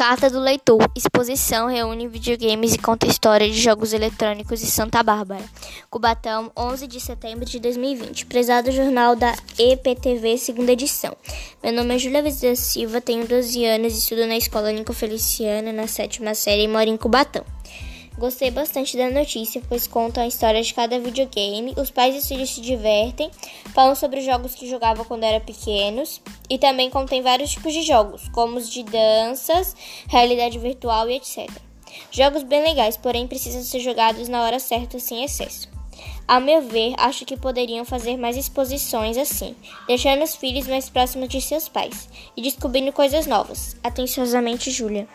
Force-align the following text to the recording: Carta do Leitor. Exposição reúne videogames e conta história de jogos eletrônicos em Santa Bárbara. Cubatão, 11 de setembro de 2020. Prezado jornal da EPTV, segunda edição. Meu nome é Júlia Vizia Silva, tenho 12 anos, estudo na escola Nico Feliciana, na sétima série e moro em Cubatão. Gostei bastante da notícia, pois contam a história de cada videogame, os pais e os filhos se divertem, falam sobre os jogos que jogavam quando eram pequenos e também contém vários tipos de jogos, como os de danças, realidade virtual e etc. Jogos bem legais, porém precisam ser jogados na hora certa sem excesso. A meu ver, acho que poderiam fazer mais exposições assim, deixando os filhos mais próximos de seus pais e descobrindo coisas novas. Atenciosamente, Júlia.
Carta 0.00 0.30
do 0.30 0.40
Leitor. 0.40 0.78
Exposição 0.96 1.66
reúne 1.66 2.08
videogames 2.08 2.72
e 2.72 2.78
conta 2.78 3.06
história 3.06 3.46
de 3.46 3.60
jogos 3.60 3.92
eletrônicos 3.92 4.62
em 4.62 4.66
Santa 4.66 5.02
Bárbara. 5.02 5.44
Cubatão, 5.90 6.50
11 6.56 6.86
de 6.86 6.98
setembro 6.98 7.44
de 7.44 7.60
2020. 7.60 8.24
Prezado 8.24 8.72
jornal 8.72 9.14
da 9.14 9.36
EPTV, 9.58 10.38
segunda 10.38 10.72
edição. 10.72 11.14
Meu 11.62 11.74
nome 11.74 11.96
é 11.96 11.98
Júlia 11.98 12.22
Vizia 12.22 12.56
Silva, 12.56 12.98
tenho 13.02 13.28
12 13.28 13.62
anos, 13.66 13.94
estudo 13.94 14.26
na 14.26 14.38
escola 14.38 14.72
Nico 14.72 14.94
Feliciana, 14.94 15.70
na 15.70 15.86
sétima 15.86 16.34
série 16.34 16.62
e 16.62 16.68
moro 16.68 16.88
em 16.88 16.96
Cubatão. 16.96 17.44
Gostei 18.20 18.50
bastante 18.50 18.98
da 18.98 19.08
notícia, 19.08 19.62
pois 19.66 19.86
contam 19.86 20.22
a 20.22 20.26
história 20.26 20.60
de 20.62 20.74
cada 20.74 21.00
videogame, 21.00 21.72
os 21.78 21.90
pais 21.90 22.14
e 22.14 22.18
os 22.18 22.28
filhos 22.28 22.50
se 22.50 22.60
divertem, 22.60 23.30
falam 23.72 23.94
sobre 23.94 24.18
os 24.18 24.26
jogos 24.26 24.54
que 24.54 24.68
jogavam 24.68 25.06
quando 25.06 25.24
eram 25.24 25.40
pequenos 25.40 26.20
e 26.46 26.58
também 26.58 26.90
contém 26.90 27.22
vários 27.22 27.52
tipos 27.52 27.72
de 27.72 27.80
jogos, 27.80 28.28
como 28.28 28.58
os 28.58 28.68
de 28.68 28.82
danças, 28.82 29.74
realidade 30.06 30.58
virtual 30.58 31.08
e 31.08 31.16
etc. 31.16 31.48
Jogos 32.10 32.42
bem 32.42 32.62
legais, 32.62 32.94
porém 32.98 33.26
precisam 33.26 33.62
ser 33.62 33.80
jogados 33.80 34.28
na 34.28 34.42
hora 34.42 34.60
certa 34.60 34.98
sem 34.98 35.24
excesso. 35.24 35.70
A 36.28 36.38
meu 36.38 36.60
ver, 36.60 36.92
acho 36.98 37.24
que 37.24 37.38
poderiam 37.38 37.86
fazer 37.86 38.18
mais 38.18 38.36
exposições 38.36 39.16
assim, 39.16 39.56
deixando 39.86 40.22
os 40.22 40.36
filhos 40.36 40.66
mais 40.66 40.90
próximos 40.90 41.30
de 41.30 41.40
seus 41.40 41.70
pais 41.70 42.06
e 42.36 42.42
descobrindo 42.42 42.92
coisas 42.92 43.26
novas. 43.26 43.78
Atenciosamente, 43.82 44.70
Júlia. 44.70 45.08